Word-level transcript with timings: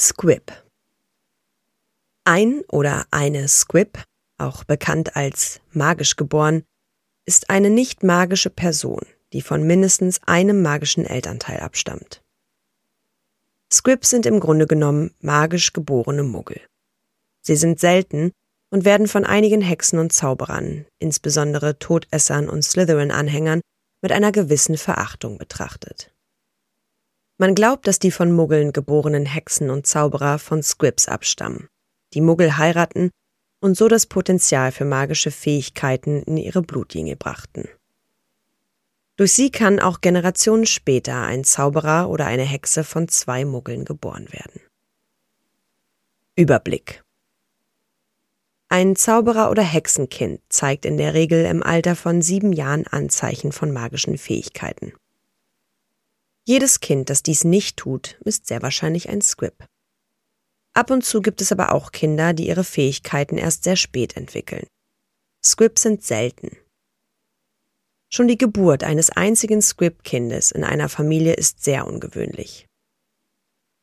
Squib. 0.00 0.50
Ein 2.24 2.62
oder 2.70 3.04
eine 3.10 3.48
Squib, 3.48 4.02
auch 4.38 4.64
bekannt 4.64 5.14
als 5.14 5.60
magisch 5.72 6.16
geboren, 6.16 6.64
ist 7.26 7.50
eine 7.50 7.68
nicht 7.68 8.02
magische 8.02 8.48
Person, 8.48 9.04
die 9.34 9.42
von 9.42 9.66
mindestens 9.66 10.18
einem 10.24 10.62
magischen 10.62 11.04
Elternteil 11.04 11.60
abstammt. 11.60 12.22
Squibs 13.70 14.08
sind 14.08 14.24
im 14.24 14.40
Grunde 14.40 14.66
genommen 14.66 15.14
magisch 15.20 15.74
geborene 15.74 16.22
Muggel. 16.22 16.62
Sie 17.42 17.56
sind 17.56 17.78
selten 17.78 18.32
und 18.70 18.86
werden 18.86 19.06
von 19.06 19.26
einigen 19.26 19.60
Hexen 19.60 19.98
und 19.98 20.14
Zauberern, 20.14 20.86
insbesondere 20.98 21.78
Todessern 21.78 22.48
und 22.48 22.62
Slytherin-Anhängern, 22.62 23.60
mit 24.00 24.12
einer 24.12 24.32
gewissen 24.32 24.78
Verachtung 24.78 25.36
betrachtet. 25.36 26.09
Man 27.40 27.54
glaubt, 27.54 27.86
dass 27.86 27.98
die 27.98 28.10
von 28.10 28.32
Muggeln 28.32 28.70
geborenen 28.74 29.24
Hexen 29.24 29.70
und 29.70 29.86
Zauberer 29.86 30.38
von 30.38 30.62
Squibs 30.62 31.08
abstammen, 31.08 31.68
die 32.12 32.20
Muggel 32.20 32.58
heiraten 32.58 33.10
und 33.62 33.78
so 33.78 33.88
das 33.88 34.04
Potenzial 34.04 34.72
für 34.72 34.84
magische 34.84 35.30
Fähigkeiten 35.30 36.22
in 36.24 36.36
ihre 36.36 36.60
Blutlinie 36.60 37.16
brachten. 37.16 37.66
Durch 39.16 39.32
sie 39.32 39.50
kann 39.50 39.80
auch 39.80 40.02
Generationen 40.02 40.66
später 40.66 41.22
ein 41.22 41.42
Zauberer 41.42 42.10
oder 42.10 42.26
eine 42.26 42.42
Hexe 42.42 42.84
von 42.84 43.08
zwei 43.08 43.46
Muggeln 43.46 43.86
geboren 43.86 44.30
werden. 44.30 44.60
Überblick 46.36 47.02
Ein 48.68 48.96
Zauberer 48.96 49.50
oder 49.50 49.62
Hexenkind 49.62 50.42
zeigt 50.50 50.84
in 50.84 50.98
der 50.98 51.14
Regel 51.14 51.46
im 51.46 51.62
Alter 51.62 51.96
von 51.96 52.20
sieben 52.20 52.52
Jahren 52.52 52.86
Anzeichen 52.86 53.50
von 53.50 53.72
magischen 53.72 54.18
Fähigkeiten. 54.18 54.92
Jedes 56.46 56.80
Kind, 56.80 57.10
das 57.10 57.22
dies 57.22 57.44
nicht 57.44 57.76
tut, 57.76 58.18
ist 58.24 58.46
sehr 58.46 58.62
wahrscheinlich 58.62 59.08
ein 59.08 59.22
Squib. 59.22 59.64
Ab 60.74 60.90
und 60.90 61.04
zu 61.04 61.20
gibt 61.20 61.40
es 61.40 61.52
aber 61.52 61.72
auch 61.72 61.92
Kinder, 61.92 62.32
die 62.32 62.48
ihre 62.48 62.64
Fähigkeiten 62.64 63.38
erst 63.38 63.64
sehr 63.64 63.76
spät 63.76 64.16
entwickeln. 64.16 64.66
Squibs 65.44 65.82
sind 65.82 66.04
selten. 66.04 66.56
Schon 68.12 68.28
die 68.28 68.38
Geburt 68.38 68.82
eines 68.84 69.10
einzigen 69.10 69.62
Squib-Kindes 69.62 70.50
in 70.50 70.64
einer 70.64 70.88
Familie 70.88 71.34
ist 71.34 71.62
sehr 71.62 71.86
ungewöhnlich. 71.86 72.66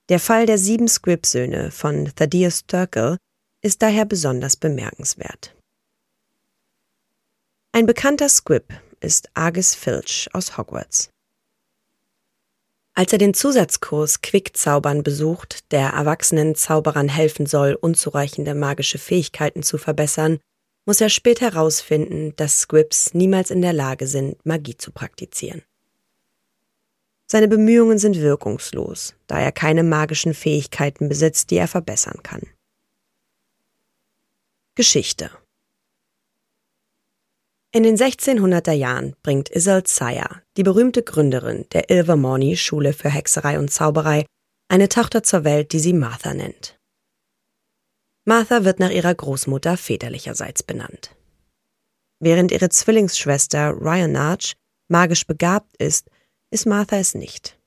Der 0.10 0.20
Fall 0.20 0.46
der 0.46 0.58
sieben 0.58 0.88
Squib-Söhne 0.88 1.72
von 1.72 2.12
Thaddeus 2.16 2.66
Turkle 2.66 3.18
ist 3.62 3.82
daher 3.82 4.06
besonders 4.06 4.56
bemerkenswert. 4.56 5.56
Ein 7.74 7.86
bekannter 7.86 8.30
Squib 8.30 8.74
ist 9.02 9.30
Argus 9.34 9.76
Filch 9.76 10.30
aus 10.34 10.58
Hogwarts. 10.58 11.10
Als 12.98 13.14
er 13.14 13.20
den 13.20 13.36
Zusatzkurs 13.36 14.22
Quickzaubern 14.22 15.04
besucht, 15.04 15.72
der 15.72 15.90
erwachsenen 15.90 16.56
Zauberern 16.56 17.10
helfen 17.10 17.46
soll, 17.46 17.76
unzureichende 17.76 18.56
magische 18.56 18.98
Fähigkeiten 18.98 19.62
zu 19.62 19.78
verbessern, 19.78 20.40
muss 20.88 21.00
er 21.00 21.10
später 21.10 21.52
herausfinden, 21.52 22.34
dass 22.38 22.62
Squibs 22.62 23.14
niemals 23.14 23.52
in 23.52 23.62
der 23.62 23.74
Lage 23.74 24.08
sind, 24.08 24.44
Magie 24.48 24.78
zu 24.78 24.92
praktizieren. 24.92 25.62
Seine 27.28 27.48
Bemühungen 27.48 28.00
sind 28.00 28.20
wirkungslos, 28.20 29.14
da 29.28 29.40
er 29.40 29.52
keine 29.52 29.84
magischen 29.84 30.34
Fähigkeiten 30.34 31.08
besitzt, 31.08 31.52
die 31.52 31.58
er 31.58 31.68
verbessern 31.68 32.24
kann. 32.24 32.48
Geschichte 34.74 35.30
in 37.78 37.84
den 37.84 37.96
1600er 37.96 38.72
Jahren 38.72 39.16
bringt 39.22 39.50
Isolde 39.50 39.88
Sayre, 39.88 40.42
die 40.58 40.64
berühmte 40.64 41.04
Gründerin 41.04 41.68
der 41.74 41.92
Ilvermorny 41.92 42.58
Schule 42.58 42.92
für 42.92 43.10
Hexerei 43.10 43.60
und 43.60 43.72
Zauberei, 43.72 44.26
eine 44.68 44.90
Tochter 44.90 45.22
zur 45.22 45.44
Welt, 45.44 45.74
die 45.74 45.80
sie 45.80 45.94
Martha 45.94 46.34
nennt. 46.34 46.80
Martha 48.26 48.66
wird 48.66 48.80
nach 48.80 48.90
ihrer 48.90 49.14
Großmutter 49.14 49.78
väterlicherseits 49.78 50.64
benannt. 50.64 51.16
Während 52.20 52.52
ihre 52.52 52.70
Zwillingsschwester 52.70 53.80
Ryanarch 53.80 54.56
magisch 54.90 55.28
begabt 55.28 55.78
ist, 55.78 56.10
ist 56.50 56.66
Martha 56.66 56.98
es 56.98 57.14
nicht. 57.14 57.60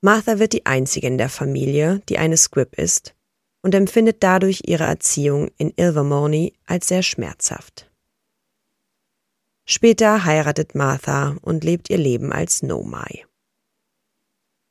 Martha 0.00 0.38
wird 0.38 0.54
die 0.54 0.64
einzige 0.64 1.08
in 1.08 1.18
der 1.18 1.28
Familie, 1.28 2.00
die 2.08 2.16
eine 2.16 2.38
Squib 2.38 2.78
ist, 2.78 3.14
und 3.62 3.74
empfindet 3.74 4.22
dadurch 4.22 4.62
ihre 4.64 4.84
Erziehung 4.84 5.50
in 5.58 5.74
Ilvermorny 5.76 6.54
als 6.64 6.88
sehr 6.88 7.02
schmerzhaft. 7.02 7.87
Später 9.70 10.24
heiratet 10.24 10.74
Martha 10.74 11.36
und 11.42 11.62
lebt 11.62 11.90
ihr 11.90 11.98
Leben 11.98 12.32
als 12.32 12.62
Nomai. 12.62 13.26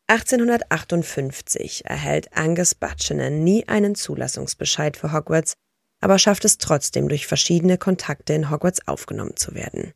1858 0.07 1.85
erhält 1.85 2.35
Angus 2.35 2.73
Buchanan 2.73 3.43
nie 3.43 3.67
einen 3.67 3.93
Zulassungsbescheid 3.93 4.97
für 4.97 5.13
Hogwarts, 5.13 5.53
aber 5.99 6.17
schafft 6.17 6.45
es 6.45 6.57
trotzdem 6.57 7.09
durch 7.09 7.27
verschiedene 7.27 7.77
Kontakte 7.77 8.33
in 8.33 8.49
Hogwarts 8.49 8.87
aufgenommen 8.87 9.35
zu 9.35 9.53
werden. 9.53 9.93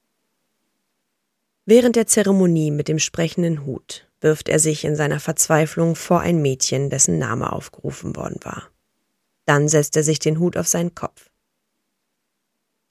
Während 1.65 1.95
der 1.95 2.05
Zeremonie 2.05 2.69
mit 2.69 2.87
dem 2.87 2.99
sprechenden 2.99 3.65
Hut 3.65 4.07
wirft 4.19 4.49
er 4.49 4.59
sich 4.59 4.83
in 4.83 4.95
seiner 4.95 5.19
Verzweiflung 5.19 5.95
vor 5.95 6.19
ein 6.19 6.43
Mädchen, 6.43 6.91
dessen 6.91 7.17
Name 7.17 7.51
aufgerufen 7.51 8.15
worden 8.15 8.37
war. 8.43 8.69
Dann 9.45 9.67
setzt 9.67 9.97
er 9.97 10.03
sich 10.03 10.19
den 10.19 10.37
Hut 10.37 10.57
auf 10.57 10.67
seinen 10.67 10.93
Kopf. 10.93 11.31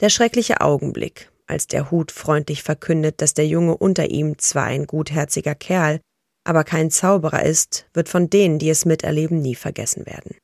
Der 0.01 0.09
schreckliche 0.09 0.59
Augenblick, 0.59 1.30
als 1.47 1.67
der 1.67 1.91
Hut 1.91 2.11
freundlich 2.11 2.63
verkündet, 2.63 3.21
dass 3.21 3.33
der 3.33 3.47
Junge 3.47 3.77
unter 3.77 4.09
ihm 4.09 4.37
zwar 4.37 4.65
ein 4.65 4.87
gutherziger 4.87 5.55
Kerl, 5.55 5.99
aber 6.43 6.63
kein 6.63 6.89
Zauberer 6.91 7.43
ist, 7.43 7.87
wird 7.93 8.09
von 8.09 8.29
denen, 8.29 8.59
die 8.59 8.69
es 8.69 8.85
miterleben, 8.85 9.41
nie 9.41 9.55
vergessen 9.55 10.05
werden. 10.05 10.35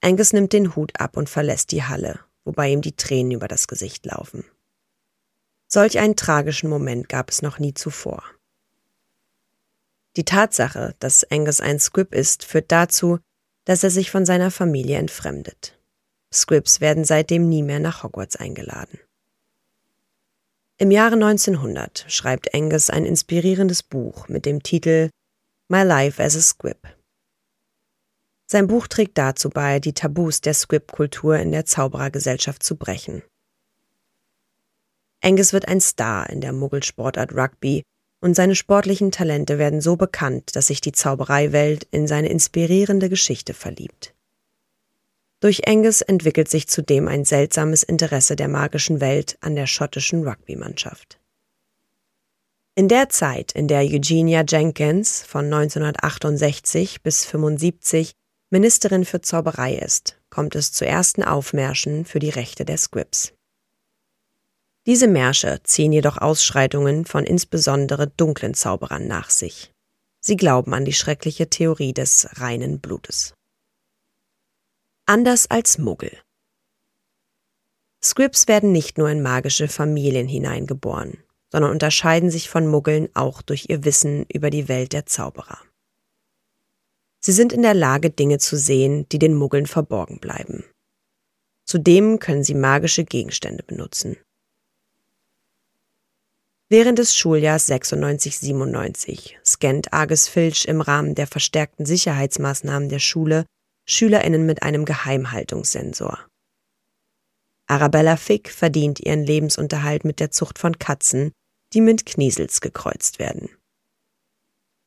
Angus 0.00 0.32
nimmt 0.32 0.52
den 0.52 0.74
Hut 0.76 0.98
ab 0.98 1.16
und 1.16 1.28
verlässt 1.28 1.72
die 1.72 1.82
Halle, 1.82 2.20
wobei 2.44 2.70
ihm 2.70 2.80
die 2.80 2.96
Tränen 2.96 3.32
über 3.32 3.48
das 3.48 3.68
Gesicht 3.68 4.06
laufen. 4.06 4.44
Solch 5.68 5.98
einen 5.98 6.16
tragischen 6.16 6.70
Moment 6.70 7.08
gab 7.08 7.30
es 7.30 7.42
noch 7.42 7.58
nie 7.58 7.74
zuvor. 7.74 8.24
Die 10.16 10.24
Tatsache, 10.24 10.96
dass 10.98 11.30
Angus 11.30 11.60
ein 11.60 11.78
Squib 11.78 12.14
ist, 12.14 12.44
führt 12.44 12.72
dazu, 12.72 13.20
dass 13.64 13.84
er 13.84 13.90
sich 13.90 14.10
von 14.10 14.26
seiner 14.26 14.50
Familie 14.50 14.98
entfremdet. 14.98 15.79
Squibs 16.32 16.80
werden 16.80 17.04
seitdem 17.04 17.48
nie 17.48 17.62
mehr 17.62 17.80
nach 17.80 18.02
Hogwarts 18.02 18.36
eingeladen. 18.36 18.98
Im 20.78 20.90
Jahre 20.90 21.14
1900 21.14 22.06
schreibt 22.08 22.54
Angus 22.54 22.88
ein 22.88 23.04
inspirierendes 23.04 23.82
Buch 23.82 24.28
mit 24.28 24.46
dem 24.46 24.62
Titel 24.62 25.10
My 25.68 25.82
Life 25.82 26.22
as 26.22 26.36
a 26.36 26.40
Squib. 26.40 26.78
Sein 28.46 28.66
Buch 28.66 28.86
trägt 28.86 29.18
dazu 29.18 29.50
bei, 29.50 29.78
die 29.78 29.92
Tabus 29.92 30.40
der 30.40 30.54
Squib-Kultur 30.54 31.36
in 31.38 31.52
der 31.52 31.66
Zauberergesellschaft 31.66 32.62
zu 32.62 32.76
brechen. 32.76 33.22
Angus 35.22 35.52
wird 35.52 35.68
ein 35.68 35.80
Star 35.80 36.30
in 36.30 36.40
der 36.40 36.52
Muggelsportart 36.52 37.34
Rugby 37.34 37.82
und 38.20 38.34
seine 38.34 38.54
sportlichen 38.54 39.12
Talente 39.12 39.58
werden 39.58 39.80
so 39.80 39.96
bekannt, 39.96 40.56
dass 40.56 40.68
sich 40.68 40.80
die 40.80 40.92
Zaubereiwelt 40.92 41.84
in 41.90 42.06
seine 42.06 42.28
inspirierende 42.28 43.08
Geschichte 43.08 43.54
verliebt. 43.54 44.14
Durch 45.40 45.66
Angus 45.66 46.02
entwickelt 46.02 46.50
sich 46.50 46.68
zudem 46.68 47.08
ein 47.08 47.24
seltsames 47.24 47.82
Interesse 47.82 48.36
der 48.36 48.48
magischen 48.48 49.00
Welt 49.00 49.38
an 49.40 49.56
der 49.56 49.66
schottischen 49.66 50.22
Rugby-Mannschaft. 50.28 51.18
In 52.74 52.88
der 52.88 53.08
Zeit, 53.08 53.52
in 53.52 53.66
der 53.66 53.80
Eugenia 53.80 54.44
Jenkins 54.46 55.22
von 55.22 55.46
1968 55.46 57.02
bis 57.02 57.24
75 57.24 58.12
Ministerin 58.50 59.06
für 59.06 59.22
Zauberei 59.22 59.76
ist, 59.76 60.20
kommt 60.28 60.54
es 60.54 60.72
zu 60.72 60.86
ersten 60.86 61.22
Aufmärschen 61.22 62.04
für 62.04 62.18
die 62.18 62.30
Rechte 62.30 62.66
der 62.66 62.76
Squibs. 62.76 63.32
Diese 64.86 65.08
Märsche 65.08 65.60
ziehen 65.64 65.92
jedoch 65.92 66.18
Ausschreitungen 66.18 67.06
von 67.06 67.24
insbesondere 67.24 68.08
dunklen 68.08 68.54
Zauberern 68.54 69.06
nach 69.06 69.30
sich. 69.30 69.72
Sie 70.20 70.36
glauben 70.36 70.74
an 70.74 70.84
die 70.84 70.92
schreckliche 70.92 71.48
Theorie 71.48 71.94
des 71.94 72.28
reinen 72.40 72.80
Blutes 72.80 73.34
anders 75.10 75.50
als 75.50 75.76
Muggel. 75.76 76.16
Scripps 78.00 78.46
werden 78.46 78.70
nicht 78.70 78.96
nur 78.96 79.10
in 79.10 79.20
magische 79.22 79.66
Familien 79.66 80.28
hineingeboren. 80.28 81.18
sondern 81.52 81.72
unterscheiden 81.72 82.30
sich 82.30 82.48
von 82.48 82.68
Muggeln 82.68 83.08
auch 83.14 83.42
durch 83.42 83.66
ihr 83.68 83.84
Wissen 83.84 84.24
über 84.32 84.50
die 84.50 84.68
Welt 84.68 84.92
der 84.92 85.04
Zauberer. 85.04 85.58
Sie 87.18 87.32
sind 87.32 87.52
in 87.52 87.62
der 87.62 87.74
Lage, 87.74 88.10
Dinge 88.10 88.38
zu 88.38 88.56
sehen, 88.56 89.08
die 89.08 89.18
den 89.18 89.34
Muggeln 89.34 89.66
verborgen 89.66 90.20
bleiben. 90.20 90.62
Zudem 91.64 92.20
können 92.20 92.44
sie 92.44 92.54
magische 92.54 93.02
Gegenstände 93.02 93.64
benutzen. 93.64 94.16
Während 96.68 97.00
des 97.00 97.16
Schuljahrs 97.16 97.68
96-97 97.68 99.34
scannt 99.44 99.92
Argus 99.92 100.28
Filch 100.28 100.66
im 100.66 100.80
Rahmen 100.80 101.16
der 101.16 101.26
verstärkten 101.26 101.84
Sicherheitsmaßnahmen 101.84 102.88
der 102.88 103.00
Schule 103.00 103.44
SchülerInnen 103.90 104.46
mit 104.46 104.62
einem 104.62 104.84
Geheimhaltungssensor. 104.84 106.26
Arabella 107.68 108.16
Fick 108.16 108.50
verdient 108.50 109.00
ihren 109.00 109.24
Lebensunterhalt 109.24 110.04
mit 110.04 110.20
der 110.20 110.30
Zucht 110.30 110.58
von 110.58 110.78
Katzen, 110.78 111.32
die 111.72 111.80
mit 111.80 112.06
Kniesels 112.06 112.60
gekreuzt 112.60 113.18
werden. 113.18 113.48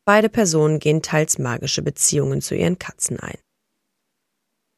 Beide 0.06 0.30
Personen 0.30 0.80
gehen 0.80 1.02
teils 1.02 1.38
magische 1.38 1.82
Beziehungen 1.82 2.42
zu 2.42 2.56
ihren 2.56 2.78
Katzen 2.78 3.20
ein. 3.20 3.38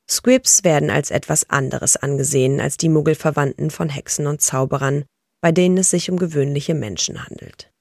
Squibs 0.09 0.63
werden 0.63 0.91
als 0.91 1.09
etwas 1.09 1.49
anderes 1.49 1.97
angesehen 1.97 2.61
als 2.61 2.77
die 2.77 2.89
Muggelverwandten 2.89 3.71
von 3.71 3.89
Hexen 3.89 4.27
und 4.27 4.41
Zauberern, 4.41 5.05
bei 5.41 5.51
denen 5.51 5.77
es 5.77 5.89
sich 5.89 6.11
um 6.11 6.17
gewöhnliche 6.17 6.75
Menschen 6.75 7.25
handelt. 7.25 7.71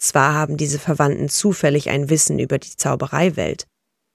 Zwar 0.00 0.34
haben 0.34 0.56
diese 0.56 0.78
Verwandten 0.78 1.28
zufällig 1.28 1.90
ein 1.90 2.08
Wissen 2.08 2.38
über 2.38 2.58
die 2.58 2.76
Zaubereiwelt, 2.76 3.66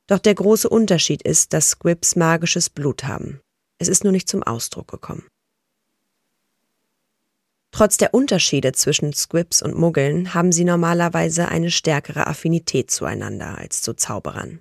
doch 0.08 0.20
der 0.20 0.36
große 0.36 0.68
Unterschied 0.70 1.22
ist, 1.22 1.54
dass 1.54 1.70
Squibs 1.70 2.16
magisches 2.16 2.70
Blut 2.70 3.04
haben. 3.04 3.42
Es 3.78 3.88
ist 3.88 4.04
nur 4.04 4.12
nicht 4.12 4.28
zum 4.28 4.44
Ausdruck 4.44 4.90
gekommen. 4.90 5.26
Trotz 7.72 7.96
der 7.98 8.14
Unterschiede 8.14 8.74
zwischen 8.74 9.14
Squibs 9.14 9.62
und 9.62 9.78
Muggeln 9.78 10.34
haben 10.34 10.52
sie 10.52 10.66
normalerweise 10.66 11.48
eine 11.48 11.72
stärkere 11.72 12.28
Affinität 12.28 12.92
zueinander 12.92 13.58
als 13.58 13.82
zu 13.82 13.94
Zauberern. 13.94 14.60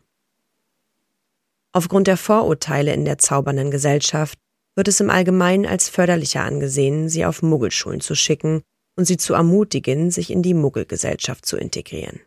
Aufgrund 1.73 2.07
der 2.07 2.17
Vorurteile 2.17 2.95
in 2.95 3.05
der 3.05 3.19
zaubernden 3.19 3.71
Gesellschaft 3.71 4.39
wird 4.77 4.89
es 4.89 5.01
im 5.01 5.11
Allgemeinen 5.11 5.67
als 5.67 5.89
förderlicher 5.89 6.43
angesehen, 6.43 7.09
sie 7.09 7.25
auf 7.25 7.43
Muggelschulen 7.43 8.01
zu 8.01 8.15
schicken 8.15 8.63
und 8.97 9.05
sie 9.05 9.17
zu 9.17 9.35
ermutigen, 9.35 10.11
sich 10.11 10.31
in 10.31 10.43
die 10.43 10.55
Muggelgesellschaft 10.55 11.45
zu 11.45 11.57
integrieren. 11.57 12.21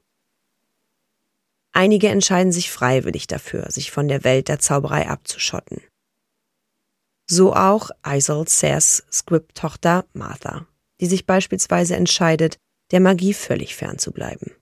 Einige 1.73 2.07
entscheiden 2.07 2.53
sich 2.53 2.71
freiwillig 2.71 3.27
dafür, 3.27 3.69
sich 3.69 3.91
von 3.91 4.07
der 4.07 4.23
Welt 4.23 4.47
der 4.47 4.59
Zauberei 4.59 5.09
abzuschotten. 5.09 5.81
So 7.29 7.53
auch 7.53 7.89
Isel 8.05 8.47
Sers 8.47 9.03
Squib-Tochter 9.11 10.05
Martha 10.13 10.67
die 11.03 11.09
sich 11.09 11.25
beispielsweise 11.25 11.97
entscheidet, 11.97 12.57
der 12.91 13.01
Magie 13.01 13.33
völlig 13.33 13.75
fernzubleiben. 13.75 14.53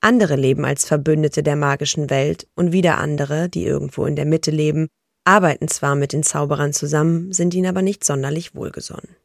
Andere 0.00 0.36
leben 0.36 0.66
als 0.66 0.84
Verbündete 0.84 1.42
der 1.42 1.56
magischen 1.56 2.10
Welt 2.10 2.46
und 2.54 2.70
wieder 2.70 2.98
andere, 2.98 3.48
die 3.48 3.64
irgendwo 3.64 4.04
in 4.04 4.16
der 4.16 4.26
Mitte 4.26 4.50
leben, 4.50 4.88
arbeiten 5.24 5.68
zwar 5.68 5.94
mit 5.94 6.12
den 6.12 6.22
Zauberern 6.22 6.74
zusammen, 6.74 7.32
sind 7.32 7.54
ihnen 7.54 7.68
aber 7.68 7.80
nicht 7.80 8.04
sonderlich 8.04 8.54
wohlgesonnen. 8.54 9.16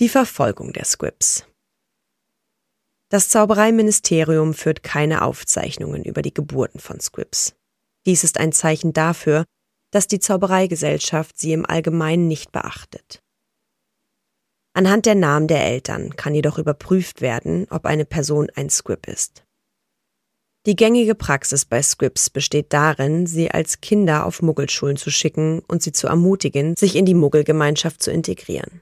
Die 0.00 0.08
Verfolgung 0.08 0.72
der 0.72 0.86
Squibs 0.86 1.44
Das 3.14 3.28
Zaubereiministerium 3.28 4.54
führt 4.54 4.82
keine 4.82 5.22
Aufzeichnungen 5.22 6.02
über 6.02 6.20
die 6.20 6.34
Geburten 6.34 6.80
von 6.80 6.98
Squibs. 6.98 7.54
Dies 8.06 8.24
ist 8.24 8.40
ein 8.40 8.50
Zeichen 8.50 8.92
dafür, 8.92 9.44
dass 9.92 10.08
die 10.08 10.18
Zaubereigesellschaft 10.18 11.38
sie 11.38 11.52
im 11.52 11.64
Allgemeinen 11.64 12.26
nicht 12.26 12.50
beachtet. 12.50 13.20
Anhand 14.72 15.06
der 15.06 15.14
Namen 15.14 15.46
der 15.46 15.64
Eltern 15.64 16.16
kann 16.16 16.34
jedoch 16.34 16.58
überprüft 16.58 17.20
werden, 17.20 17.68
ob 17.70 17.86
eine 17.86 18.04
Person 18.04 18.50
ein 18.56 18.68
Squib 18.68 19.06
ist. 19.06 19.44
Die 20.66 20.74
gängige 20.74 21.14
Praxis 21.14 21.64
bei 21.64 21.80
Squibs 21.84 22.30
besteht 22.30 22.72
darin, 22.72 23.28
sie 23.28 23.48
als 23.48 23.80
Kinder 23.80 24.26
auf 24.26 24.42
Muggelschulen 24.42 24.96
zu 24.96 25.12
schicken 25.12 25.62
und 25.68 25.84
sie 25.84 25.92
zu 25.92 26.08
ermutigen, 26.08 26.74
sich 26.76 26.96
in 26.96 27.06
die 27.06 27.14
Muggelgemeinschaft 27.14 28.02
zu 28.02 28.10
integrieren. 28.10 28.80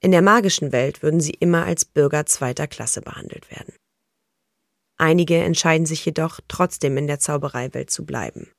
In 0.00 0.12
der 0.12 0.22
magischen 0.22 0.72
Welt 0.72 1.02
würden 1.02 1.20
sie 1.20 1.34
immer 1.34 1.64
als 1.64 1.84
Bürger 1.84 2.24
zweiter 2.24 2.66
Klasse 2.66 3.02
behandelt 3.02 3.50
werden. 3.50 3.74
Einige 4.96 5.36
entscheiden 5.36 5.86
sich 5.86 6.04
jedoch, 6.04 6.40
trotzdem 6.48 6.96
in 6.96 7.06
der 7.06 7.20
Zaubereiwelt 7.20 7.90
zu 7.90 8.04
bleiben. 8.04 8.50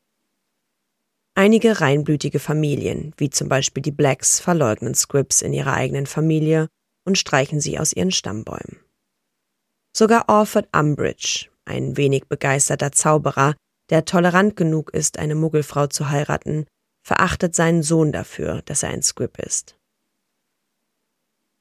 Einige 1.34 1.82
reinblütige 1.82 2.40
Familien, 2.40 3.14
wie 3.18 3.30
zum 3.30 3.48
Beispiel 3.48 3.82
die 3.82 3.92
Blacks, 3.92 4.40
verleugnen 4.40 4.96
Scripps 4.96 5.42
in 5.42 5.54
ihrer 5.54 5.74
eigenen 5.74 6.06
Familie 6.06 6.68
und 7.06 7.18
streichen 7.18 7.62
sie 7.62 7.80
aus 7.80 7.94
ihren 7.94 8.12
Stammbäumen. 8.12 8.80
Sogar 9.96 10.30
Orford 10.30 10.68
Umbridge, 10.76 11.50
ein 11.66 11.98
wenig 11.98 12.28
begeisterter 12.28 12.92
Zauberer, 12.92 13.56
der 13.90 14.06
tolerant 14.06 14.56
genug 14.56 14.94
ist, 14.94 15.20
eine 15.20 15.36
Muggelfrau 15.36 15.88
zu 15.88 16.10
heiraten, 16.10 16.66
verachtet 17.04 17.56
seinen 17.56 17.84
Sohn 17.84 18.12
dafür, 18.12 18.62
dass 18.64 18.84
er 18.84 18.90
ein 18.90 19.04
Squib 19.04 19.38
ist. 19.40 19.78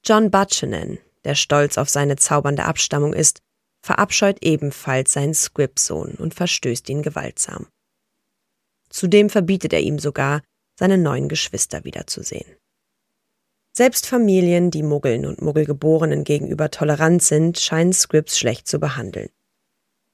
John 0.02 0.31
Buchanan, 0.31 0.99
der 1.25 1.35
stolz 1.35 1.76
auf 1.76 1.91
seine 1.91 2.17
zaubernde 2.17 2.64
Abstammung 2.64 3.12
ist, 3.12 3.43
verabscheut 3.82 4.38
ebenfalls 4.41 5.12
seinen 5.12 5.35
Squib-Sohn 5.35 6.14
und 6.14 6.35
verstößt 6.35 6.88
ihn 6.88 7.02
gewaltsam. 7.02 7.67
Zudem 8.88 9.31
verbietet 9.31 9.73
er 9.73 9.81
ihm 9.81 9.99
sogar, 9.99 10.43
seine 10.79 10.97
neuen 10.97 11.29
Geschwister 11.29 11.85
wiederzusehen. 11.85 12.56
Selbst 13.73 14.07
Familien, 14.07 14.71
die 14.71 14.83
Muggeln 14.83 15.26
und 15.26 15.42
Muggelgeborenen 15.42 16.25
gegenüber 16.25 16.71
tolerant 16.71 17.23
sind, 17.23 17.59
scheinen 17.59 17.92
Scripps 17.92 18.38
schlecht 18.38 18.66
zu 18.66 18.80
behandeln. 18.80 19.28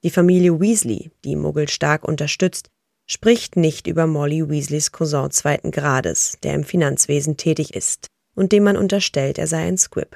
Die 0.03 0.11
Familie 0.11 0.59
Weasley, 0.59 1.11
die 1.23 1.35
Muggel 1.35 1.67
stark 1.69 2.07
unterstützt, 2.07 2.69
spricht 3.07 3.55
nicht 3.55 3.87
über 3.87 4.05
Molly 4.05 4.47
Weasleys 4.47 4.91
Cousin 4.91 5.31
zweiten 5.31 5.71
Grades, 5.71 6.37
der 6.43 6.53
im 6.53 6.65
Finanzwesen 6.65 7.37
tätig 7.37 7.73
ist 7.73 8.09
und 8.37 8.53
dem 8.53 8.63
man 8.63 8.77
unterstellt, 8.77 9.37
er 9.37 9.47
sei 9.47 9.67
ein 9.67 9.77
Squib. 9.77 10.15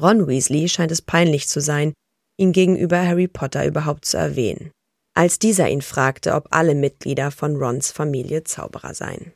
Ron 0.00 0.28
Weasley 0.28 0.68
scheint 0.68 0.92
es 0.92 1.02
peinlich 1.02 1.48
zu 1.48 1.60
sein, 1.60 1.92
ihn 2.36 2.52
gegenüber 2.52 3.04
Harry 3.04 3.26
Potter 3.26 3.66
überhaupt 3.66 4.04
zu 4.04 4.16
erwähnen 4.16 4.70
als 5.14 5.38
dieser 5.38 5.68
ihn 5.68 5.82
fragte, 5.82 6.34
ob 6.34 6.48
alle 6.50 6.74
Mitglieder 6.74 7.30
von 7.30 7.56
Rons 7.56 7.90
Familie 7.90 8.44
Zauberer 8.44 8.94
seien. 8.94 9.32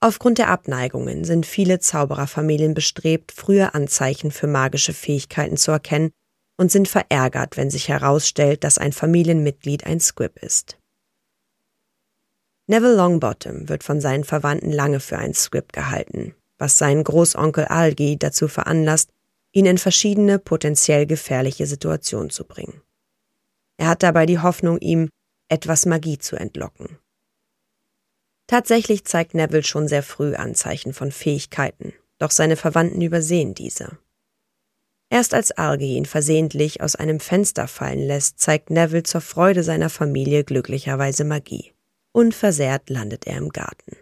Aufgrund 0.00 0.38
der 0.38 0.48
Abneigungen 0.48 1.24
sind 1.24 1.46
viele 1.46 1.78
Zaubererfamilien 1.78 2.74
bestrebt, 2.74 3.32
frühe 3.32 3.74
Anzeichen 3.74 4.32
für 4.32 4.48
magische 4.48 4.92
Fähigkeiten 4.92 5.56
zu 5.56 5.70
erkennen 5.70 6.10
und 6.56 6.72
sind 6.72 6.88
verärgert, 6.88 7.56
wenn 7.56 7.70
sich 7.70 7.88
herausstellt, 7.88 8.64
dass 8.64 8.78
ein 8.78 8.92
Familienmitglied 8.92 9.84
ein 9.86 10.00
Squib 10.00 10.38
ist. 10.40 10.78
Neville 12.72 12.96
Longbottom 12.96 13.68
wird 13.68 13.84
von 13.84 14.00
seinen 14.00 14.24
Verwandten 14.24 14.72
lange 14.72 14.98
für 14.98 15.18
ein 15.18 15.34
Squib 15.34 15.74
gehalten, 15.74 16.34
was 16.56 16.78
seinen 16.78 17.04
Großonkel 17.04 17.66
Algie 17.66 18.16
dazu 18.16 18.48
veranlasst, 18.48 19.10
ihn 19.52 19.66
in 19.66 19.76
verschiedene 19.76 20.38
potenziell 20.38 21.04
gefährliche 21.04 21.66
Situationen 21.66 22.30
zu 22.30 22.46
bringen. 22.46 22.80
Er 23.76 23.88
hat 23.88 24.02
dabei 24.02 24.24
die 24.24 24.38
Hoffnung, 24.38 24.78
ihm 24.78 25.10
etwas 25.50 25.84
Magie 25.84 26.16
zu 26.16 26.36
entlocken. 26.36 26.96
Tatsächlich 28.46 29.04
zeigt 29.04 29.34
Neville 29.34 29.64
schon 29.64 29.86
sehr 29.86 30.02
früh 30.02 30.34
Anzeichen 30.34 30.94
von 30.94 31.12
Fähigkeiten, 31.12 31.92
doch 32.16 32.30
seine 32.30 32.56
Verwandten 32.56 33.02
übersehen 33.02 33.52
diese. 33.52 33.98
Erst 35.10 35.34
als 35.34 35.58
Argy 35.58 35.98
ihn 35.98 36.06
versehentlich 36.06 36.80
aus 36.80 36.96
einem 36.96 37.20
Fenster 37.20 37.68
fallen 37.68 38.06
lässt, 38.06 38.40
zeigt 38.40 38.70
Neville 38.70 39.02
zur 39.02 39.20
Freude 39.20 39.62
seiner 39.62 39.90
Familie 39.90 40.42
glücklicherweise 40.42 41.24
Magie. 41.24 41.71
Unversehrt 42.12 42.90
landet 42.90 43.26
er 43.26 43.38
im 43.38 43.48
Garten. 43.48 43.96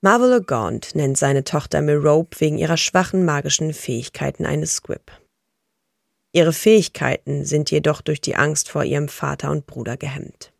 Marvel 0.00 0.42
Gaunt 0.42 0.94
nennt 0.94 1.16
seine 1.16 1.44
Tochter 1.44 1.80
Merope 1.80 2.38
wegen 2.40 2.58
ihrer 2.58 2.76
schwachen 2.76 3.24
magischen 3.24 3.72
Fähigkeiten 3.72 4.44
eine 4.44 4.66
Squib. 4.66 5.10
Ihre 6.32 6.52
Fähigkeiten 6.52 7.44
sind 7.44 7.70
jedoch 7.70 8.00
durch 8.00 8.20
die 8.20 8.34
Angst 8.34 8.68
vor 8.68 8.84
ihrem 8.84 9.08
Vater 9.08 9.50
und 9.50 9.66
Bruder 9.66 9.96
gehemmt. 9.96 10.52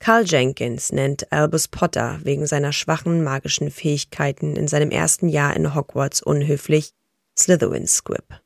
Carl 0.00 0.24
Jenkins 0.26 0.92
nennt 0.92 1.32
Albus 1.32 1.68
Potter 1.68 2.18
wegen 2.24 2.46
seiner 2.46 2.72
schwachen 2.72 3.22
magischen 3.22 3.70
Fähigkeiten 3.70 4.56
in 4.56 4.68
seinem 4.68 4.90
ersten 4.90 5.28
Jahr 5.28 5.56
in 5.56 5.74
Hogwarts 5.74 6.20
unhöflich 6.20 6.90
Slytherin 7.38 7.86
Squib. 7.86 8.43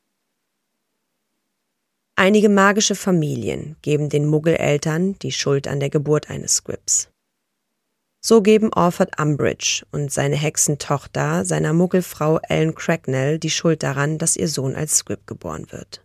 Einige 2.18 2.48
magische 2.48 2.96
Familien 2.96 3.76
geben 3.80 4.08
den 4.08 4.26
Muggeleltern 4.26 5.16
die 5.20 5.30
Schuld 5.30 5.68
an 5.68 5.78
der 5.78 5.88
Geburt 5.88 6.28
eines 6.28 6.56
Squibs. 6.56 7.10
So 8.20 8.42
geben 8.42 8.72
Orford 8.72 9.20
Umbridge 9.20 9.86
und 9.92 10.10
seine 10.10 10.34
Hexentochter 10.34 11.44
seiner 11.44 11.72
Muggelfrau 11.72 12.40
Ellen 12.42 12.74
Cracknell 12.74 13.38
die 13.38 13.50
Schuld 13.50 13.84
daran, 13.84 14.18
dass 14.18 14.34
ihr 14.34 14.48
Sohn 14.48 14.74
als 14.74 14.96
Squib 14.96 15.28
geboren 15.28 15.70
wird. 15.70 16.04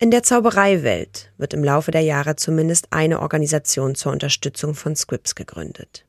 In 0.00 0.10
der 0.10 0.24
Zaubereiwelt 0.24 1.32
wird 1.36 1.54
im 1.54 1.62
Laufe 1.62 1.92
der 1.92 2.02
Jahre 2.02 2.34
zumindest 2.34 2.92
eine 2.92 3.20
Organisation 3.20 3.94
zur 3.94 4.10
Unterstützung 4.10 4.74
von 4.74 4.96
Squibs 4.96 5.36
gegründet. 5.36 6.04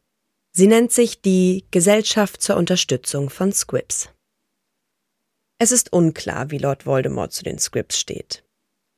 Sie 0.54 0.66
nennt 0.66 0.92
sich 0.92 1.22
die 1.22 1.66
Gesellschaft 1.70 2.42
zur 2.42 2.58
Unterstützung 2.58 3.30
von 3.30 3.54
Squibs. 3.54 4.10
Es 5.60 5.72
ist 5.72 5.94
unklar, 5.94 6.50
wie 6.50 6.58
Lord 6.58 6.88
Voldemort 6.88 7.32
zu 7.32 7.44
den 7.44 7.60
Squibs 7.60 8.00
steht. 8.00 8.44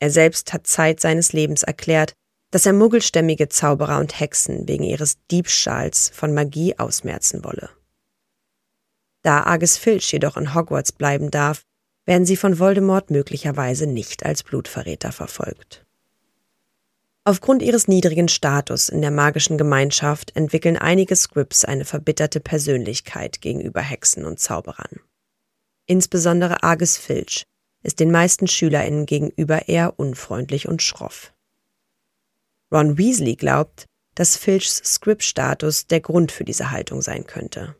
Er 0.03 0.09
selbst 0.09 0.51
hat 0.51 0.67
Zeit 0.67 0.99
seines 0.99 1.31
Lebens 1.31 1.63
erklärt, 1.63 2.11
dass 2.51 2.65
er 2.65 2.73
muggelstämmige 2.73 3.47
Zauberer 3.47 3.99
und 4.01 4.19
Hexen 4.19 4.67
wegen 4.67 4.83
ihres 4.83 5.15
Diebstahls 5.31 6.11
von 6.13 6.33
Magie 6.33 6.77
ausmerzen 6.77 7.45
wolle. 7.45 7.69
Da 9.21 9.43
Argus 9.43 9.77
Filch 9.77 10.11
jedoch 10.11 10.35
in 10.35 10.53
Hogwarts 10.53 10.91
bleiben 10.91 11.31
darf, 11.31 11.61
werden 12.05 12.25
sie 12.25 12.35
von 12.35 12.59
Voldemort 12.59 13.11
möglicherweise 13.11 13.87
nicht 13.87 14.25
als 14.25 14.43
Blutverräter 14.43 15.13
verfolgt. 15.13 15.85
Aufgrund 17.23 17.61
ihres 17.61 17.87
niedrigen 17.87 18.27
Status 18.27 18.89
in 18.89 18.99
der 18.99 19.11
magischen 19.11 19.57
Gemeinschaft 19.57 20.35
entwickeln 20.35 20.75
einige 20.75 21.15
Scripps 21.15 21.63
eine 21.63 21.85
verbitterte 21.85 22.41
Persönlichkeit 22.41 23.39
gegenüber 23.39 23.79
Hexen 23.79 24.25
und 24.25 24.37
Zauberern. 24.37 24.99
Insbesondere 25.85 26.61
Argus 26.61 26.97
Filch 26.97 27.45
ist 27.83 27.99
den 27.99 28.11
meisten 28.11 28.47
SchülerInnen 28.47 29.05
gegenüber 29.05 29.67
eher 29.67 29.99
unfreundlich 29.99 30.67
und 30.67 30.81
schroff. 30.81 31.33
Ron 32.71 32.97
Weasley 32.97 33.35
glaubt, 33.35 33.85
dass 34.15 34.37
Filchs 34.37 34.77
Script-Status 34.77 35.87
der 35.87 36.01
Grund 36.01 36.31
für 36.31 36.43
diese 36.43 36.71
Haltung 36.71 37.01
sein 37.01 37.27
könnte. 37.27 37.75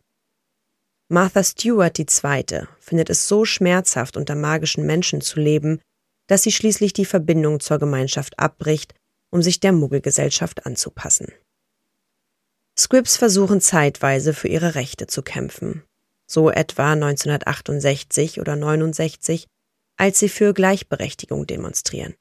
Martha 1.09 1.43
Stewart 1.43 1.97
II. 1.97 2.67
findet 2.79 3.09
es 3.09 3.27
so 3.27 3.45
schmerzhaft, 3.45 4.17
unter 4.17 4.35
magischen 4.35 4.85
Menschen 4.85 5.21
zu 5.21 5.39
leben, 5.39 5.79
dass 6.27 6.43
sie 6.43 6.51
schließlich 6.51 6.93
die 6.93 7.05
Verbindung 7.05 7.59
zur 7.59 7.79
Gemeinschaft 7.79 8.39
abbricht 8.39 8.93
um 9.33 9.41
sich 9.41 9.59
der 9.59 9.71
Muggelgesellschaft 9.71 10.67
anzupassen. 10.67 11.27
Scripps 12.77 13.17
versuchen 13.17 13.61
zeitweise 13.61 14.35
für 14.35 14.47
ihre 14.47 14.75
Rechte 14.75 15.07
zu 15.07 15.23
kämpfen, 15.23 15.83
so 16.27 16.51
etwa 16.51 16.91
1968 16.91 18.39
oder 18.39 18.55
69, 18.55 19.47
als 19.97 20.19
sie 20.19 20.29
für 20.29 20.53
Gleichberechtigung 20.53 21.47
demonstrieren. 21.47 22.15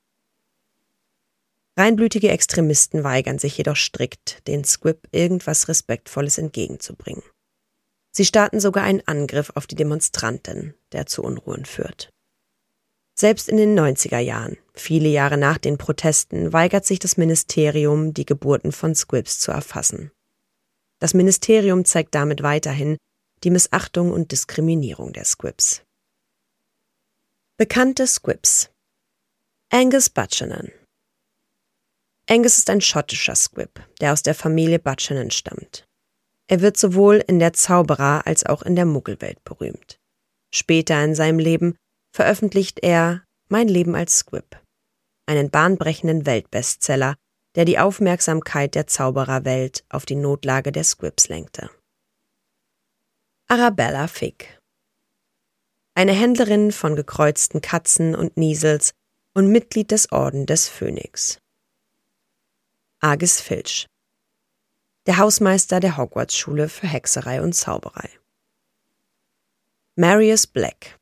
Reinblütige 1.76 2.28
Extremisten 2.28 3.02
weigern 3.02 3.38
sich 3.38 3.56
jedoch 3.56 3.76
strikt, 3.76 4.46
den 4.46 4.64
Squib 4.64 5.08
irgendwas 5.10 5.68
Respektvolles 5.68 6.36
entgegenzubringen. 6.38 7.22
Sie 8.10 8.26
starten 8.26 8.60
sogar 8.60 8.84
einen 8.84 9.06
Angriff 9.06 9.52
auf 9.54 9.66
die 9.66 9.74
Demonstranten, 9.74 10.74
der 10.92 11.06
zu 11.06 11.22
Unruhen 11.22 11.64
führt. 11.64 12.10
Selbst 13.14 13.48
in 13.48 13.56
den 13.56 13.78
90er 13.78 14.18
Jahren, 14.18 14.58
viele 14.74 15.08
Jahre 15.08 15.38
nach 15.38 15.58
den 15.58 15.78
Protesten, 15.78 16.52
weigert 16.52 16.84
sich 16.84 16.98
das 16.98 17.16
Ministerium, 17.16 18.12
die 18.12 18.26
Geburten 18.26 18.72
von 18.72 18.94
Squibs 18.94 19.38
zu 19.38 19.50
erfassen. 19.50 20.10
Das 20.98 21.14
Ministerium 21.14 21.84
zeigt 21.84 22.14
damit 22.14 22.42
weiterhin 22.42 22.96
die 23.44 23.50
Missachtung 23.50 24.12
und 24.12 24.30
Diskriminierung 24.30 25.12
der 25.12 25.24
Squibs. 25.24 25.82
Bekannte 27.62 28.08
Squibs 28.08 28.70
Angus 29.70 30.10
Buchanan 30.10 30.72
Angus 32.28 32.58
ist 32.58 32.68
ein 32.68 32.80
schottischer 32.80 33.36
Squib, 33.36 33.78
der 34.00 34.12
aus 34.12 34.24
der 34.24 34.34
Familie 34.34 34.80
Buchanan 34.80 35.30
stammt. 35.30 35.86
Er 36.48 36.60
wird 36.60 36.76
sowohl 36.76 37.22
in 37.24 37.38
der 37.38 37.52
Zauberer- 37.52 38.26
als 38.26 38.44
auch 38.44 38.62
in 38.62 38.74
der 38.74 38.84
Muggelwelt 38.84 39.44
berühmt. 39.44 40.00
Später 40.52 41.04
in 41.04 41.14
seinem 41.14 41.38
Leben 41.38 41.76
veröffentlicht 42.12 42.80
er 42.82 43.22
Mein 43.48 43.68
Leben 43.68 43.94
als 43.94 44.16
Squib, 44.16 44.60
einen 45.26 45.48
bahnbrechenden 45.48 46.26
Weltbestseller, 46.26 47.14
der 47.54 47.64
die 47.64 47.78
Aufmerksamkeit 47.78 48.74
der 48.74 48.88
Zaubererwelt 48.88 49.84
auf 49.88 50.04
die 50.04 50.16
Notlage 50.16 50.72
der 50.72 50.82
Squibs 50.82 51.28
lenkte. 51.28 51.70
Arabella 53.46 54.08
Fick 54.08 54.58
Eine 55.94 56.12
Händlerin 56.12 56.72
von 56.72 56.96
gekreuzten 56.96 57.60
Katzen 57.60 58.14
und 58.14 58.36
Niesels 58.36 58.92
und 59.34 59.48
Mitglied 59.48 59.90
des 59.90 60.10
Orden 60.12 60.46
des 60.46 60.68
Phönix. 60.68 61.38
Argus 63.00 63.40
Filch 63.40 63.86
der 65.06 65.18
Hausmeister 65.18 65.80
der 65.80 65.96
Hogwarts-Schule 65.96 66.68
für 66.68 66.86
Hexerei 66.86 67.42
und 67.42 67.54
Zauberei. 67.54 68.08
Marius 69.96 70.46
Black 70.46 70.96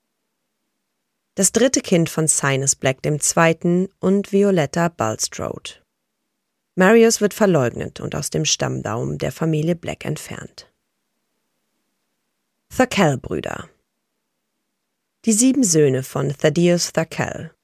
das 1.37 1.53
dritte 1.53 1.81
Kind 1.81 2.11
von 2.11 2.27
Sinus 2.29 2.75
Black 2.75 2.99
II. 3.07 3.89
und 3.99 4.31
Violetta 4.31 4.89
Bulstrode. 4.89 5.71
Marius 6.75 7.23
wird 7.23 7.33
verleugnet 7.33 8.01
und 8.01 8.15
aus 8.15 8.29
dem 8.29 8.45
Stammdaum 8.45 9.17
der 9.17 9.33
Familie 9.33 9.75
Black 9.75 10.05
entfernt. 10.05 10.71
Thurkel-Brüder 12.77 13.71
Die 15.25 15.33
sieben 15.33 15.65
Söhne 15.65 16.03
von 16.03 16.37
Thaddeus 16.37 16.93
Thurkel. 16.93 17.55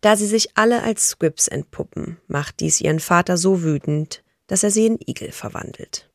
Da 0.00 0.16
sie 0.16 0.26
sich 0.26 0.56
alle 0.56 0.82
als 0.82 1.10
Squibs 1.10 1.48
entpuppen, 1.48 2.20
macht 2.26 2.60
dies 2.60 2.80
ihren 2.80 3.00
Vater 3.00 3.36
so 3.36 3.62
wütend, 3.62 4.24
dass 4.46 4.62
er 4.62 4.70
sie 4.70 4.86
in 4.86 4.98
Igel 5.00 5.32
verwandelt. 5.32 6.10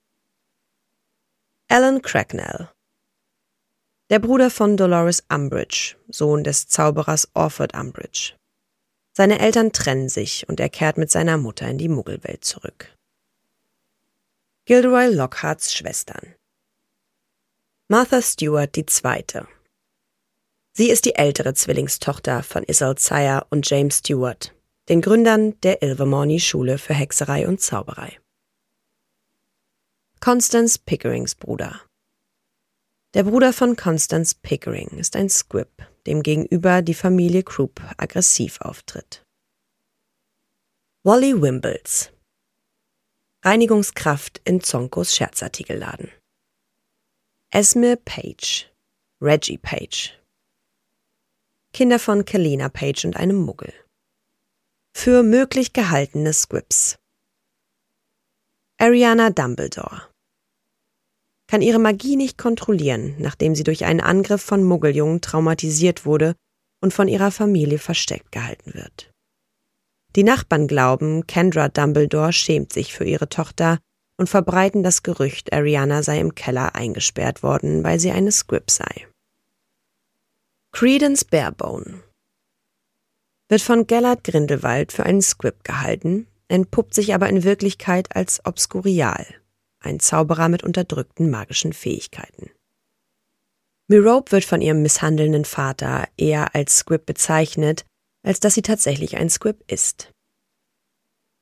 Alan 1.70 2.02
Cracknell 2.02 2.70
der 4.10 4.18
Bruder 4.18 4.50
von 4.50 4.76
Dolores 4.76 5.24
Umbridge, 5.30 5.96
Sohn 6.08 6.44
des 6.44 6.68
Zauberers 6.68 7.30
Orford 7.36 7.76
Umbridge. 7.76 8.34
Seine 9.14 9.40
Eltern 9.40 9.72
trennen 9.72 10.10
sich 10.10 10.50
und 10.50 10.60
er 10.60 10.70
kehrt 10.70 10.98
mit 10.98 11.12
seiner 11.12 11.38
Mutter 11.38 11.68
in 11.68 11.78
die 11.78 11.90
Muggelwelt 11.90 12.44
zurück. 12.44 12.96
Gilderoy 14.66 15.14
Lockharts 15.14 15.74
Schwestern 15.74 16.36
Martha 17.88 18.22
Stewart 18.22 18.76
die 18.76 18.86
Zweite. 18.86 19.48
Sie 20.80 20.90
ist 20.90 21.04
die 21.04 21.16
ältere 21.16 21.54
Zwillingstochter 21.54 22.42
von 22.42 22.64
Isolde 22.64 23.46
und 23.50 23.70
James 23.70 23.98
Stewart, 23.98 24.56
den 24.88 25.02
Gründern 25.02 25.60
der 25.60 25.82
Ilvermorny 25.82 26.40
Schule 26.40 26.78
für 26.78 26.94
Hexerei 26.94 27.50
und 27.50 27.60
Zauberei. 27.60 28.18
Constance 30.22 30.80
Pickerings 30.80 31.36
Bruder. 31.36 31.82
Der 33.14 33.24
Bruder 33.26 33.52
von 33.52 33.76
Constance 33.76 34.34
Pickering 34.34 34.88
ist 34.98 35.18
ein 35.18 35.30
Squib, 35.30 35.68
dem 36.08 36.24
gegenüber 36.24 36.82
die 36.82 36.94
Familie 36.94 37.44
Croup 37.44 37.82
aggressiv 37.98 38.62
auftritt. 38.62 39.26
Wally 41.04 41.42
Wimbles 41.42 42.10
Reinigungskraft 43.44 44.40
in 44.46 44.62
Zonkos 44.62 45.14
Scherzartikelladen. 45.14 46.10
Esme 47.52 47.98
Page 47.98 48.72
Reggie 49.20 49.58
Page 49.58 50.16
Kinder 51.80 51.98
von 51.98 52.26
Kalina 52.26 52.68
Page 52.68 53.06
und 53.06 53.16
einem 53.16 53.38
Muggel. 53.38 53.72
Für 54.94 55.24
möglich 55.24 55.72
gehaltene 55.72 56.34
Squibs. 56.34 56.98
Ariana 58.78 59.30
Dumbledore 59.30 60.02
kann 61.50 61.62
ihre 61.62 61.80
Magie 61.80 62.18
nicht 62.18 62.38
kontrollieren, 62.38 63.16
nachdem 63.20 63.56
sie 63.56 63.64
durch 63.64 63.86
einen 63.86 64.02
Angriff 64.02 64.42
von 64.42 64.62
Muggeljungen 64.62 65.22
traumatisiert 65.22 66.06
wurde 66.06 66.36
und 66.84 66.94
von 66.94 67.08
ihrer 67.08 67.32
Familie 67.32 67.80
versteckt 67.80 68.34
gehalten 68.34 68.74
wird. 68.74 69.14
Die 70.18 70.24
Nachbarn 70.24 70.68
glauben, 70.68 71.28
Kendra 71.28 71.70
Dumbledore 71.70 72.34
schämt 72.34 72.74
sich 72.74 72.94
für 72.94 73.06
ihre 73.06 73.30
Tochter 73.30 73.80
und 74.18 74.28
verbreiten 74.28 74.84
das 74.84 75.02
Gerücht, 75.02 75.54
Ariana 75.54 76.04
sei 76.04 76.20
im 76.20 76.36
Keller 76.36 76.76
eingesperrt 76.76 77.42
worden, 77.42 77.86
weil 77.86 78.02
sie 78.02 78.12
eine 78.12 78.34
Squib 78.34 78.70
sei. 78.70 79.09
Credence 80.80 81.26
Barebone 81.26 82.04
wird 83.50 83.62
von 83.62 83.86
Gellert 83.86 84.24
Grindelwald 84.24 84.94
für 84.94 85.04
einen 85.04 85.22
Squib 85.22 85.66
gehalten, 85.66 86.26
entpuppt 86.48 86.94
sich 86.94 87.14
aber 87.14 87.28
in 87.28 87.44
Wirklichkeit 87.44 88.16
als 88.16 88.40
Obskurial, 88.46 89.26
ein 89.82 90.00
Zauberer 90.00 90.48
mit 90.48 90.64
unterdrückten 90.64 91.30
magischen 91.30 91.74
Fähigkeiten. 91.74 92.52
Mirope 93.90 94.32
wird 94.32 94.46
von 94.46 94.62
ihrem 94.62 94.82
misshandelnden 94.82 95.44
Vater 95.44 96.08
eher 96.16 96.56
als 96.56 96.78
Squib 96.78 97.06
bezeichnet, 97.06 97.84
als 98.24 98.40
dass 98.40 98.54
sie 98.54 98.62
tatsächlich 98.62 99.18
ein 99.18 99.30
Squib 99.30 99.70
ist. 99.70 100.14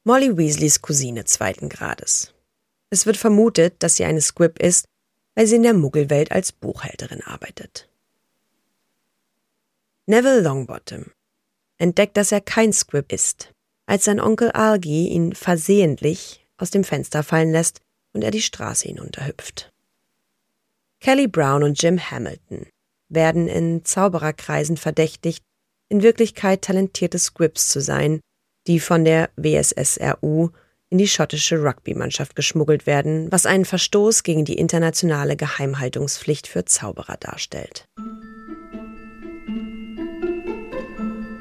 Molly 0.03 0.35
Weasleys 0.35 0.81
Cousine 0.81 1.25
zweiten 1.25 1.69
Grades. 1.69 2.33
Es 2.89 3.05
wird 3.05 3.17
vermutet, 3.17 3.83
dass 3.83 3.97
sie 3.97 4.05
eine 4.05 4.21
Squib 4.21 4.57
ist, 4.57 4.85
weil 5.35 5.45
sie 5.45 5.57
in 5.57 5.63
der 5.63 5.75
Muggelwelt 5.75 6.31
als 6.31 6.51
Buchhälterin 6.51 7.21
arbeitet. 7.21 7.87
Neville 10.09 10.39
Longbottom 10.39 11.11
entdeckt, 11.77 12.15
dass 12.15 12.31
er 12.31 12.39
kein 12.39 12.71
Squib 12.71 13.11
ist, 13.11 13.51
als 13.87 14.05
sein 14.05 14.21
Onkel 14.21 14.51
Algie 14.51 15.09
ihn 15.09 15.35
versehentlich 15.35 16.47
aus 16.55 16.71
dem 16.71 16.85
Fenster 16.85 17.23
fallen 17.23 17.51
lässt 17.51 17.81
und 18.13 18.23
er 18.23 18.31
die 18.31 18.41
Straße 18.41 18.87
hinunterhüpft. 18.87 19.69
Kelly 21.01 21.27
Brown 21.27 21.61
und 21.61 21.81
Jim 21.81 21.99
Hamilton 21.99 22.67
werden 23.09 23.49
in 23.49 23.83
Zaubererkreisen 23.83 24.77
verdächtigt, 24.77 25.43
in 25.89 26.01
Wirklichkeit 26.01 26.61
talentierte 26.61 27.19
Scripts 27.19 27.67
zu 27.67 27.81
sein, 27.81 28.21
die 28.65 28.79
von 28.79 29.03
der 29.03 29.29
WSSRU 29.35 30.51
in 30.89 30.99
die 30.99 31.07
schottische 31.09 31.61
Rugby-Mannschaft 31.61 32.33
geschmuggelt 32.33 32.85
werden, 32.85 33.29
was 33.29 33.45
einen 33.45 33.65
Verstoß 33.65 34.23
gegen 34.23 34.45
die 34.45 34.57
internationale 34.57 35.35
Geheimhaltungspflicht 35.35 36.47
für 36.47 36.63
Zauberer 36.63 37.17
darstellt. 37.17 37.85